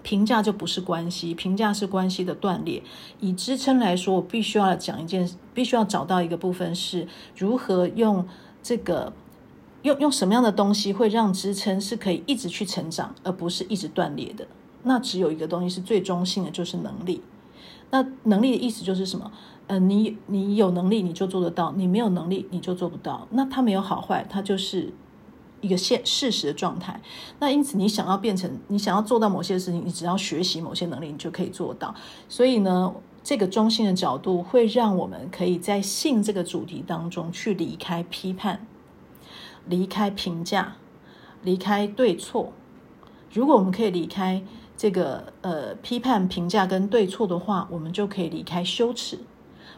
[0.03, 2.81] 评价就不是关系，评价是关系的断裂。
[3.19, 8.27] 以支撑来说，我必须要讲一件，必须要找到一个部分是如何用
[8.61, 9.13] 这个。
[9.81, 14.45] 用用什么样的东西会让支撑是可以一直去成长，而不是一直断裂的？
[14.83, 17.21] 那只有一个东西是最中性的，就是能力。
[17.89, 19.31] 那能力的意思就是什么？
[19.69, 23.27] 呃，你你有能力你就做得到，你没有能力你就做不到。
[23.29, 24.91] 那它没有好坏，它就是
[25.61, 26.99] 一个现事实的状态。
[27.37, 31.93] 那因此，你想要变成，你想要做到某些事情，你只要学习某些能力，你就可以做到。
[32.27, 32.91] 所以呢，
[33.23, 38.65] 这个中性的角度会让我们可以在性这个主题当中去离开批判。
[39.67, 40.77] 离开评价，
[41.43, 42.53] 离开对错。
[43.31, 44.41] 如果我们可以离开
[44.75, 49.19] 这个呃批判、评价跟对错的话，我们就可以离开羞耻。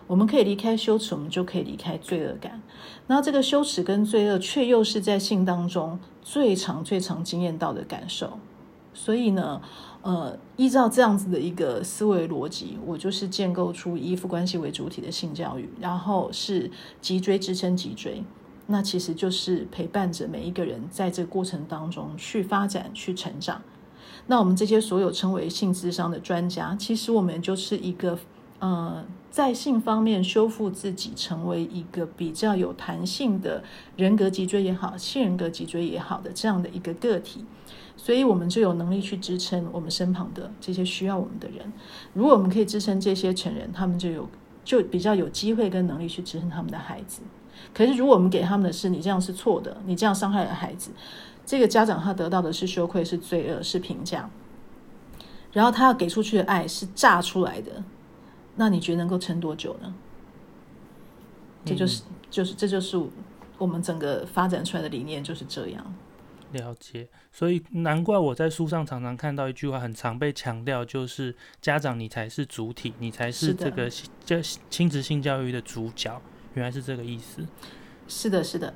[0.07, 2.61] 我们可以离开羞耻，我们就可以离开罪恶感。
[3.07, 8.39] 那这个羞耻跟罪恶，却又是在性当中最常、最常经验到的感受。
[8.93, 9.61] 所以呢，
[10.01, 18.21] 呃，依照这样子的一个思维逻辑，我就是建构出依附关系为主体的性教育，然后是脊椎支撑脊椎。
[18.67, 23.61] 那其实就是陪伴着每一个人在这个过程当中去发展、去成长。
[24.27, 28.17] 那我们这些所有称为性智商的专家，其实我们就是一个
[28.61, 33.63] 呃，在性方面修复自己，成为一个比较有弹性的
[33.95, 37.43] 人格脊椎也好，性人格脊椎也好的这样的一个个体。
[37.97, 41.73] 所以，我们就有能力去支撑我们身旁的这些需要我们的人。
[42.13, 44.29] 如果我们可以支撑这些成人，他们就有
[44.63, 47.21] 就比较有机会跟能力去支撑他们的孩子。
[47.73, 50.91] 可是，如果我们给他们的是你这样是错的，你这样伤害了孩子，
[51.45, 54.29] 这个家长他得到的是羞愧、是罪恶、是评价，
[55.51, 57.83] 然后他要给出去的爱是炸出来的，
[58.55, 59.93] 那你觉得能够撑多久呢？
[61.65, 62.99] 这就是，就是这就是
[63.57, 65.93] 我们整个发展出来的理念就是这样。
[66.51, 73.89] 了解，所以难怪我在书上常常看到一句话，很常被强调，就是家长你才是主体，你才是这个
[74.25, 76.21] 这亲子性教育的主角。
[76.55, 77.47] 原来是这个意思，
[78.09, 78.73] 是的，是的，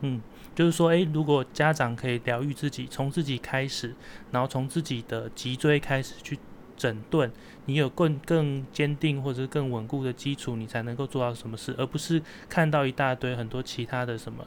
[0.00, 0.20] 嗯，
[0.52, 3.94] 就是说，诶，如果家长可以疗愈自己，从自己开始，
[4.32, 6.36] 然后从自己的脊椎开始去
[6.76, 7.30] 整顿，
[7.66, 14.44] 你有更更坚定或者是更稳固的基础，你才能够做到什么事，而不是看到一大堆很多其他的什么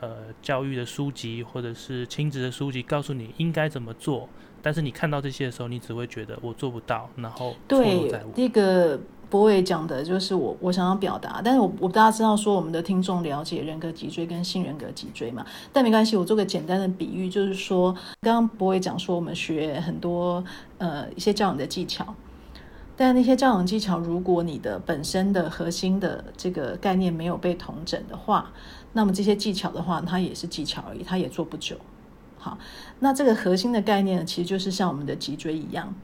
[0.00, 4.28] 呃教育的书籍或者是亲子的书籍，告诉你应该怎么做，
[4.60, 9.00] 但是你看到这些的时候，你只会觉得我做不到，然后对那个。
[9.30, 20.42] 博伟讲的就是我我想要表达，但是我我大家知道说我们的听众了解人格脊椎跟性人格脊椎嘛，但没关系，我做个简单的比喻，就是说刚刚博伟讲说我们学很多
[20.78, 22.14] 呃一些教养的技巧，
[22.96, 28.50] 但那些教养技巧，如果你的本身的核心的这个概念没有被统整的话，
[28.94, 31.76] 那么这些技巧的话，它也是技巧而已，它也做不久。
[32.38, 32.56] 好，
[33.00, 35.94] 那这个核心的概念其实就是像我们的脊椎一样。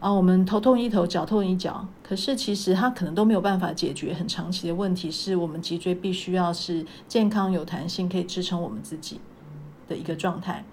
[0.00, 5.10] 啊，我们头痛医头，脚痛医脚，可是其实它可能都没有办法解决很长期的问题。
[5.10, 9.20] 是我们脊椎必须要是健康有弹性，可以支撑我们自己
[9.88, 10.64] 的一个状态。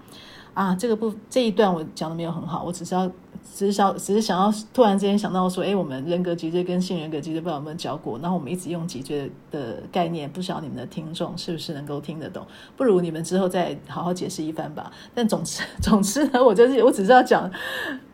[0.54, 3.06] 啊，这个不这一段我讲的没有很好，我只是要
[3.54, 12.46] 只是想只是想要突然之间想到说，哎，我们人格脊椎跟性人格脊椎不知道有没有教过，然后我们一直用脊椎的概念，不晓得你们的听众是不是能够听得懂？
[12.74, 14.90] 不如你们之后再好好解释一番吧。
[15.14, 17.50] 但总之 总之呢，我就是我只是要讲，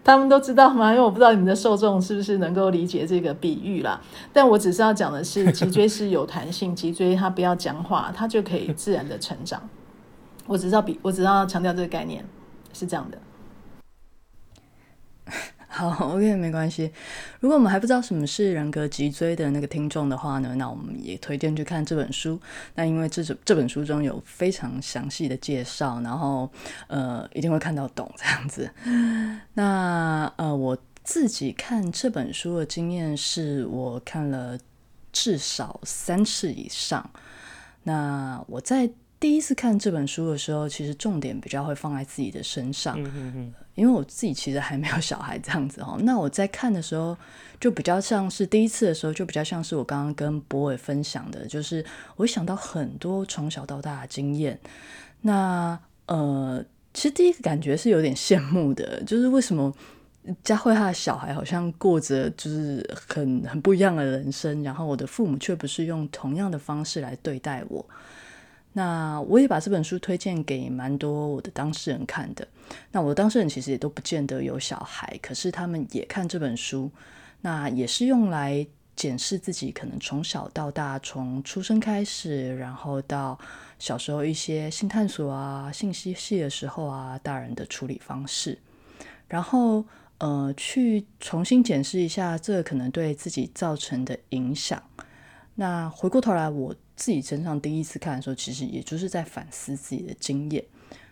[0.04, 0.90] 他们都知道吗？
[0.94, 4.00] 因为我不知道你们的受众是不是能够理解这个比喻啦。
[4.32, 9.62] 但我只是要讲的是， 脊椎是有弹性，脊椎它不要僵化，它就可以自然的成长。
[10.46, 12.24] 我只知道比，我只知道强调这个概念
[12.72, 13.18] 是这样的。
[15.74, 16.92] 好，OK，没关系。
[17.40, 22.38] 如果我们还不知道什么是人格脊椎的那个听众的话呢，那我们也推荐去看这本书。
[22.74, 26.46] 那因为这这这本书中有非常详细的介绍，然后
[26.88, 28.70] 呃一定会看到懂这样子。
[29.54, 34.58] 那呃我自己看这本书的经验是我看了
[35.10, 37.10] 至少三次以上。
[37.84, 38.90] 那我在。
[39.22, 42.98] 第一次看这本书的时候，其实重点比较会放在自己的身上，
[43.76, 45.96] 因为我自己其实还没有小孩这样子哦。
[46.00, 47.16] 那我在看的时候，
[47.60, 51.84] 就比较像是第一次的时候，就比较像是我刚刚跟博伟分享的，就是
[52.16, 54.58] 我想到很多从小到大的经验。
[55.20, 56.60] 那呃，
[56.92, 59.72] 其实第一个感觉是有点羡慕的， 就是为什么
[60.42, 67.86] 佳慧她的小孩好像过着就是很很不一样的人生，然后我的父母却不是用同样的方式来对待我。
[68.74, 72.48] 那我也把这本书推荐给蛮多我的当事人看的。
[72.90, 76.90] 那我的当事人其实也都不见得有小孩，可是他们也看这本书。
[77.42, 83.38] 那也是用来检视自己可能从小到大，从出生开始，然后到
[83.78, 88.58] 小时候一些性探索啊、性嬉戏的时候啊，大人的处理方式，
[89.28, 89.84] 然后
[90.16, 94.82] 呃，去重新检视一下这可能对自己造成的影响。
[95.56, 96.74] 那回过头来我。
[97.02, 100.64] 自己身上第一次看的时候，其实也就是在反思自己的经验，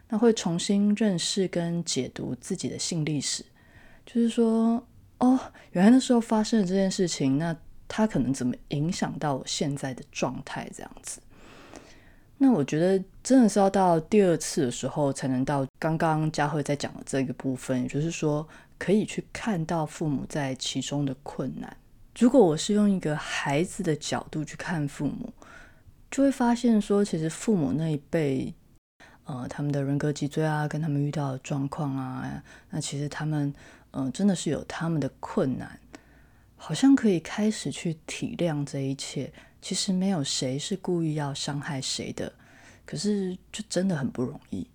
[0.08, 3.44] 那会重新认识跟解读自己的性历史，
[4.06, 4.86] 就是说，
[5.18, 5.36] 哦，
[5.72, 7.56] 原来那时候发生了这件事情，那
[7.88, 11.20] 它可能怎么影响到我现在的状态这样子。
[12.38, 18.46] 那我觉得真的是要到第二次的时候，才能到刚刚佳慧在讲的这个部分，也就是说，
[18.78, 21.76] 可以去看到父母在其中的困难。
[22.16, 25.32] 如果我是用一个孩子的角度去看父母。
[26.10, 28.52] 就会发现说，其实父母那一辈，
[29.24, 33.54] 呃，他们的人格脊椎啊，跟他们遇到的状况啊，那其实他们，
[33.92, 35.78] 嗯，真的是有他们的困难，
[36.56, 39.32] 好像可以开始去体谅这一切。
[39.62, 42.32] 其实没有谁是故意要伤害谁的，
[42.86, 44.66] 可是就真的很不容易。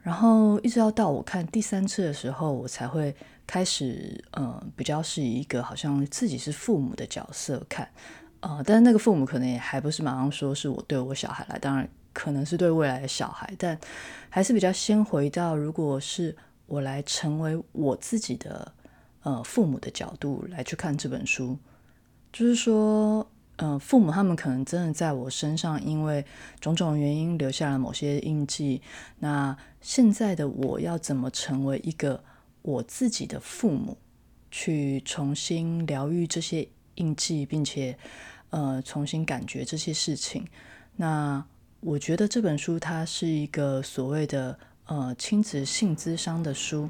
[0.00, 3.12] 然后一直要到我看第三次的时候，我才会
[3.44, 7.90] 开始，嗯，比较是以一个好像自己是父母的角色看。
[8.48, 13.76] 呃，但是那个父母可能也还不是马上说是我对我小孩来，当然可能是对未来的小孩，但
[14.30, 18.72] 还是比较先回到，如果是我来成为我自己的
[19.24, 21.58] 呃父母的角度来去看这本书，
[22.32, 26.24] 就是说，嗯，父母他们可能真的在我身上因为
[26.60, 28.80] 种种原因留下了某些印记，
[29.18, 32.22] 那现在的我要怎么成为一个
[32.62, 33.98] 我自己的父母，
[34.52, 37.98] 去重新疗愈这些印记，并且。
[38.50, 40.46] 呃，重新感觉这些事情。
[40.96, 41.44] 那
[41.80, 46.88] 我觉得这本书它是一个所谓的呃亲子性资商的书，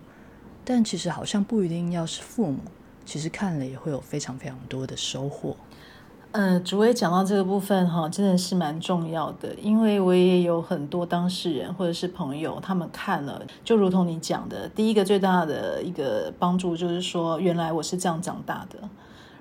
[0.64, 2.58] 但其实好像不一定要是父母，
[3.04, 5.56] 其实看了也会有非常非常多的收获。
[6.32, 18.78] 呃，主委讲到这个部分哈，真的是蛮重要的，因为我也有很多当事人或者是朋友，他们看了，就如同你讲的，第一个最大的一个帮助就是说，原来我是这样长大的。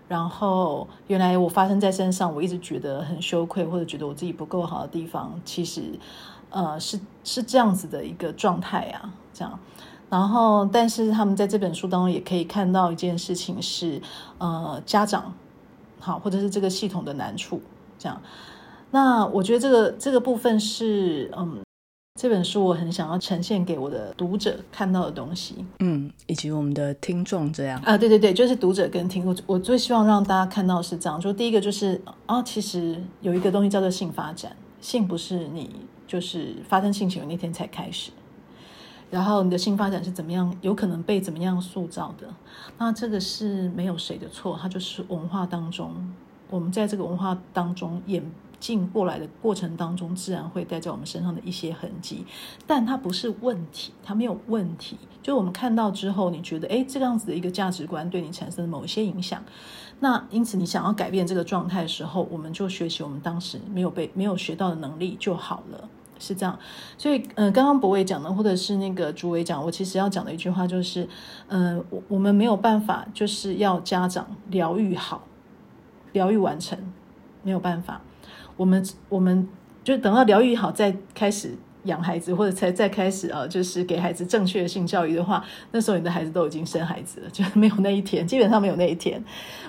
[0.07, 5.81] 然后，原来我发生在身上，我一直觉得很羞愧，或者觉得我自己不够好的地方，其实，
[6.51, 9.11] 呃，是是这样子的一个状态啊。
[9.33, 9.59] 这样，
[10.09, 14.01] 然后，但是他们在这本书当中也可以看到一件事情是，
[14.37, 15.33] 呃，家长
[15.99, 17.59] 好，或者是这个系统的难处，
[17.97, 18.21] 这样。
[18.91, 21.64] 那我觉得这个这个部分是，嗯，
[22.17, 35.75] 这本书我很想要呈现给我的读者看到的东西，嗯，以及我们的听众这样啊，对对对，就是读者跟听，众我最希望让大家看到是这样，就第一个就是啊，其实有一个东西叫做性发展，性不是你
[36.07, 38.11] 就是发生性行为那天才开始。
[39.11, 40.55] 然后你的性发展是怎么样？
[40.61, 42.33] 有可能被怎么样塑造的？
[42.77, 45.93] 那这个是没有谁的错，它就是文化当中，
[46.49, 48.23] 我们在这个文化当中演
[48.59, 52.25] 进过来的过程当中，自然会带在我们身上的一些痕迹。
[52.65, 54.97] 但它不是问题，它没有问题。
[55.21, 59.43] 就我们看到之后，你觉得哎，这样子的一个价值观对你产生某些影响。
[59.99, 65.89] 那因此你想要改变这个状态的时候，我们就学习我们当时没有被没有学到的能力就好了。
[66.17, 66.57] 是这样，
[66.97, 71.05] 所以，嗯，刚刚博伟讲的，或者是那个朱伟讲，我其实要讲的一句话就是，
[71.49, 75.23] 嗯，我我们没有办法，就是要家长疗愈好，
[76.13, 76.79] 疗愈完成，
[77.43, 77.99] 没有办法，
[78.57, 79.47] 我们我们
[79.83, 81.55] 就等到疗愈好再开始。
[81.85, 89.23] 养孩子，或者才再开始啊，就是给孩子正确的性教育的话，那时候你的孩子都已经生孩子了，就没有那一天，基本上没有那一天。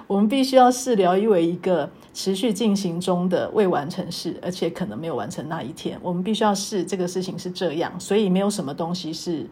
[0.07, 5.99] 我们必须要视疗愈为一个持续进行中的未完成事，而且可能没有完成那一天。
[6.03, 9.47] 我们必须要视这个事情是这样，所以没有什么东西是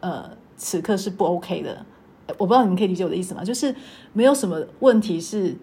[0.00, 0.28] 呃
[0.58, 1.86] 此刻是不 OK 的。
[2.36, 3.42] 我不知道你们可以理解我的意思吗？
[3.42, 3.74] 就是
[4.12, 5.56] 没有什么问题是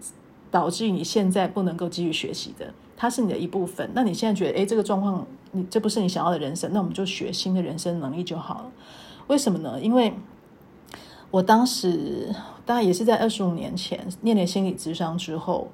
[0.50, 2.74] 导致你现在不能够继续学习的。
[2.96, 3.90] 它是你的一部分。
[3.94, 8.72] 那你现在觉得，哎，这个状况，你这不是你想要的人生，那我们就学新的人生能力就好了。
[9.28, 9.80] 为什么呢？
[9.80, 10.14] 因为
[11.30, 12.34] 我当时
[12.66, 15.68] 大概也是在二十五年前念了心理智商之后，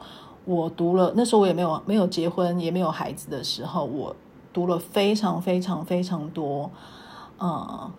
[0.44, 4.16] 我读了那时候我也没有没有结婚也没有孩子的时候，我
[4.52, 6.70] 读了非常非常非常多
[7.38, 7.92] 呃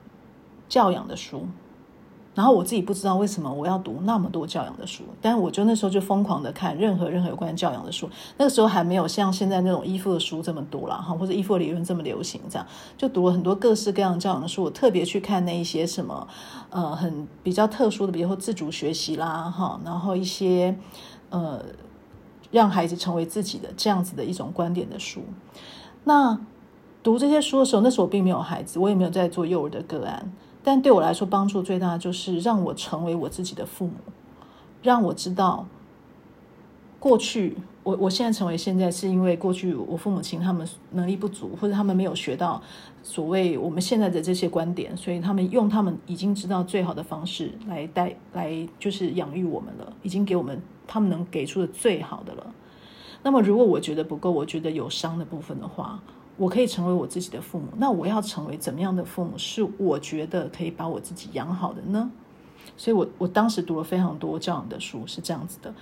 [0.69, 1.47] 教养的书。
[2.35, 8.11] 然后我自己不知道为什么我要读那么多教养的书，但我就那时候就疯狂的看任何任何有关教养的书。
[8.37, 12.67] 那个时候还没有像现在那种依附的书这么多了哈，或者依附理论这么流行，这样
[12.99, 14.65] 就读了很多各式各样的教养的书。
[14.65, 16.27] 我特别去看那一些什么
[16.71, 20.77] 呃很比较特殊的，比如说自主学习啦哈，然后一些
[21.31, 21.65] 呃
[22.51, 25.23] 让孩子成为自己的这样子的一种观点的书。
[26.03, 26.39] 那
[27.05, 30.33] 读这些书的时候，那时候我并没有孩子，我也没有在做幼儿的个案。
[30.65, 33.93] 但对我来说，帮助最大的就是让我成为我自己的父母，
[34.83, 35.67] 让我知道
[36.99, 42.63] 过去我我现在成为现在，是因为过去我父母亲他们能力不足，或者他们没有学到
[43.03, 52.47] 所谓我们现在的这些观点，所以他们用他们已经知道最好的方式来带来就是养育我们了，已经给我们他们能给出的最好的了。
[53.23, 56.01] 那么如果我觉得不够，我觉得有伤的部分的话。
[56.37, 62.11] 我可以成为我自己的父母，那我要成为怎么样的父母是我觉得可以把我自己养好的呢？
[62.77, 65.73] 所以，我我当时读了非常多教养的书，是这样子的。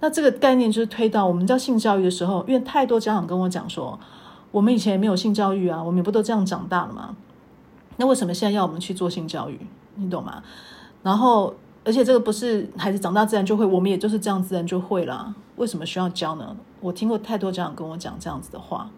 [0.00, 3.98] 那这个概念就是推到我们教性教育的时候，因为太多家长跟我讲说，
[4.50, 7.14] 我们以前也没有性教育啊，我们也不都这样长大了吗？
[7.98, 9.60] 那为什么现在要我们去做性教育？
[9.96, 10.42] 你懂吗？
[11.02, 11.52] 然后，
[11.84, 15.34] 而且这个不是孩子长大自然就会，我们也就是这样自然就会了。
[15.56, 16.56] 为什么需要教呢？
[16.80, 18.88] 我听过太多家长跟我讲这样子的话。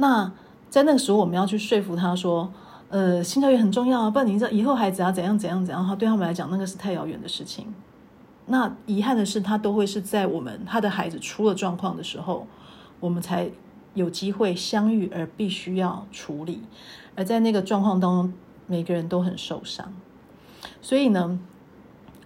[0.00, 0.32] 那
[0.70, 2.50] 在那个时候，我们要去说服他说，
[2.88, 7.66] 呃，性教育很重要啊，不然你知道以后孩子要怎样怎样怎样，他对他们来讲那个是太遥远的事情。
[8.46, 12.46] 那遗憾的是，他都会是在我们他的孩子出了状况的时候，
[12.98, 13.50] 我们才
[13.92, 16.62] 有机会相遇，而必须要处理。
[17.14, 18.32] 而在那个状况当中，
[18.66, 19.92] 每个人都很受伤。
[20.80, 21.38] 所以呢，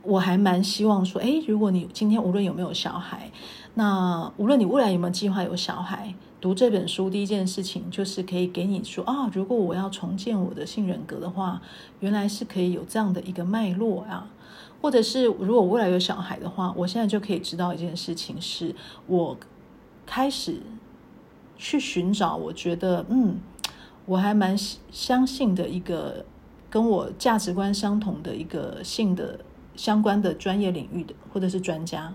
[0.02, 3.30] 我还蛮希望说，哎，如果你今天无论有没有小孩，
[3.74, 6.14] 那无论你未来有没有计划有小孩。
[6.44, 11.62] 读这本书，第一件事情就是可以给你说啊，如果我要重建我的性人格的话，
[12.00, 14.30] 原来是可以有这样的一个脉络啊。
[14.82, 18.74] 或者是如果未来有小孩的话，我现在就可以知道一件事情，是
[19.06, 19.34] 我
[20.04, 20.60] 开始
[21.56, 23.40] 去寻找，我觉得嗯，
[24.04, 24.54] 我还蛮
[24.90, 26.26] 相信的一个
[26.68, 29.40] 跟我价值观相同的一个性的
[29.76, 32.14] 相关的专业领域的，或者是专家。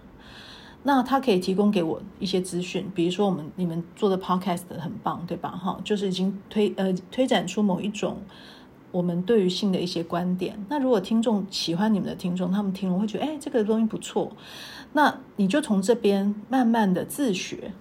[0.81, 5.49] 那他可以提供给我一些资讯，比如说我们你们做的 podcast 很棒，对吧？
[5.49, 8.17] 哈，就是已经推呃推展出某一种
[8.91, 10.57] 我们对于性的一些观点。
[10.69, 14.31] 那如果听众喜欢你们的听众，他们听了会觉得，哎，这个东西不错。
[14.93, 17.73] 那你就从这边慢慢的自学，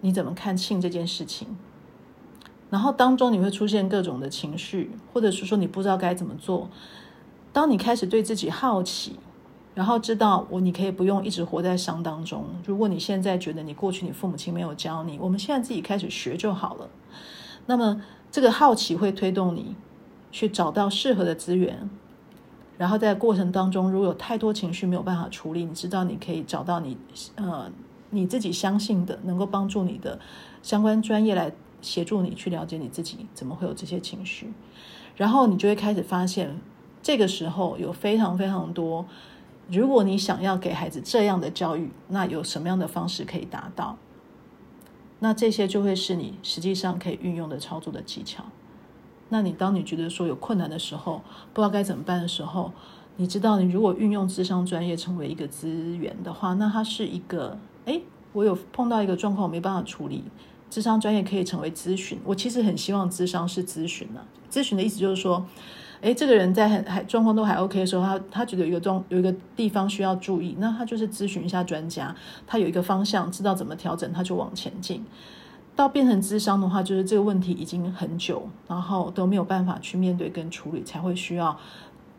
[0.00, 1.46] 你怎么看性这件事情？
[2.68, 6.68] 然后当中你会出现各种的情绪，或者是说你不知道该怎么做。
[7.52, 9.20] 当你开始对自己好奇。
[9.74, 12.44] 然后知道我，你可以不用一直活在伤当中。
[12.64, 16.88] 如果你现在觉得你过去你父母亲没有教你，我们现在自己开始学就好了。
[17.66, 18.00] 那么
[18.30, 19.74] 这个好奇会推动你
[20.30, 21.90] 去找到适合的资源，
[22.78, 26.96] 然后在过程当中，如果有太多情绪没有办法处理，你知道你可以找到你
[27.34, 27.70] 呃
[28.10, 30.20] 你自己相信的，能够帮助你的
[30.62, 34.52] 相关专业来协助你去了解你自己怎么会有这些情绪，
[35.16, 36.60] 然后你就会开始发现，
[37.02, 39.06] 这个时候有非常非常多，
[39.70, 43.96] 如果你想要给孩子这样的教育，那有什么样的方式可以达到？
[45.20, 48.44] 那这些就会是你实际上可以运用的操作的技巧。
[49.30, 51.22] 那你当你觉得说有困难的时候，
[51.54, 52.72] 不知道该怎么办的时候，
[53.16, 58.00] 你知道你如果运用智商专业成为一个资源的话，那它是一个，哎，
[58.34, 60.24] 我有碰到一个状况我没办法处理，
[60.68, 62.18] 智商专业可以成为咨询。
[62.24, 65.46] 我其实很希望智商是咨询呢，咨询的意思就是说。
[66.00, 72.14] 哎，这个人在很还状况都还 OK 的时候，他他觉得有一个状有一个地方需要注意，那他就是咨询一下专家，
[72.46, 75.04] 他有一个方向，知道怎么调整，他就往前进。
[75.76, 81.58] 到变成智商的话，就是这个问题已经很久，然后都没有办法去面对跟处理，才会需要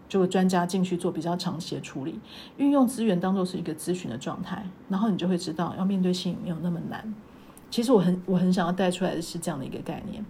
[0.09, 2.19] 这个专家进去做比较长期的处理。
[2.57, 7.13] 运用资源当做是一个咨询的状态，然后你就会知道要面对性没有那么难。
[7.69, 10.25] 其实我很我很想要带出来的是这样的一个概念。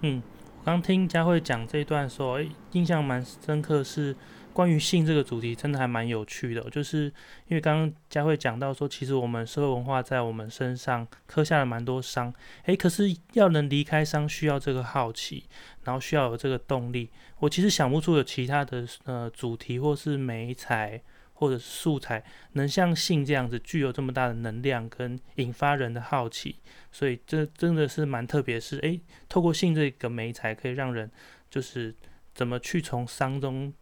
[0.00, 0.22] 嗯。
[0.62, 2.38] 刚听佳慧讲这一段时候，
[2.72, 4.14] 印象蛮深刻，是
[4.52, 6.60] 关于性这个主题，真的还蛮有趣的。
[6.70, 7.04] 就是
[7.48, 12.32] 因为刚刚佳慧讲到说，其实我们社会文化在我们身上刻下了蛮多伤，
[12.64, 15.44] 诶，可是要能离开伤，需要这个好奇，
[15.84, 17.10] 然后需要有这个动力。
[17.38, 21.00] 我其实想不出有其他的呃主题或是美彩。
[21.40, 22.22] 或者是素材
[22.52, 26.56] 能像性这样子具有这么大的能量跟引发人的好奇，
[26.92, 28.60] 所以这真的是蛮特别。
[28.60, 31.10] 是诶，透过性这个媒材，可以让人
[31.48, 31.94] 就是
[32.34, 33.72] 怎么去从伤中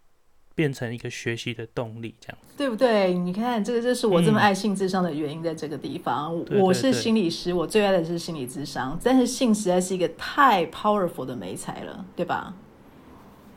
[0.54, 3.12] 变成一个学习的动力，这样对不对？
[3.12, 6.32] 你看，这个就是我这么爱性智商的原因，在这个地方。
[6.60, 12.54] 我是心理师，我最爱的是心理智商，但是性实在是一个太 powerful 的媒材了，对吧？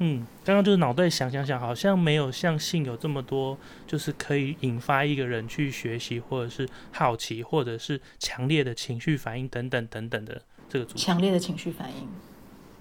[0.03, 12.09] 嗯，刚刚就是脑袋想想想，好像没有像性有这么多，就是可以引发一个人去学习，或者是好奇，或者是强烈的情绪反应等等等等的这个主题强烈的情绪反应，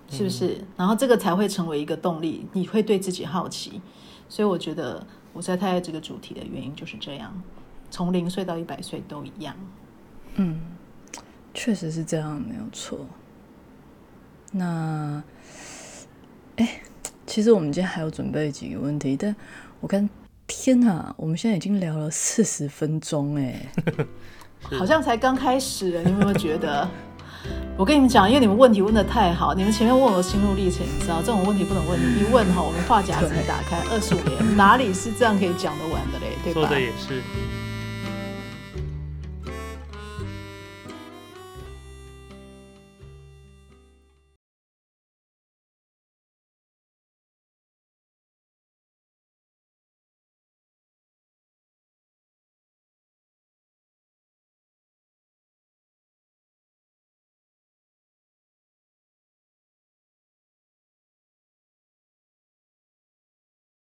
[0.09, 0.65] 是不是？
[0.79, 3.83] 然后这个才会成为一个动力，你会对自己好奇。
[4.27, 7.43] 所以我觉得我在太爱这个主题的原因就是这样，
[7.91, 9.55] 从零岁到一百岁都一样。
[10.37, 10.59] 嗯，
[11.53, 13.07] 确实是这样，没有错。
[14.53, 15.23] 那，
[16.57, 16.81] 哎。
[17.31, 19.35] 其实我们今天还有准备几个问题，但
[19.79, 20.11] 我看
[20.49, 23.55] 天哪，我们现在已经聊了四十分钟哎，
[24.77, 26.89] 好像才刚开始，你有没有觉得？
[27.77, 36.37] 我跟你们讲，因为你们问题问的太好，你们前面问我心路历程，你知道这种问题不能问，你一问哈，我们话匣子打开二十五年，哪里是这样可以讲得完的嘞？
[36.43, 36.63] 对吧？
[36.63, 37.23] 说的也是。